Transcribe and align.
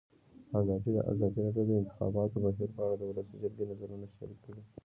ازادي 0.59 0.91
راډیو 1.05 1.45
د 1.55 1.59
د 1.67 1.71
انتخاباتو 1.81 2.41
بهیر 2.43 2.69
په 2.75 2.81
اړه 2.85 2.95
د 2.97 3.03
ولسي 3.09 3.35
جرګې 3.41 3.65
نظرونه 3.71 4.05
شریک 4.17 4.39
کړي. 4.45 4.61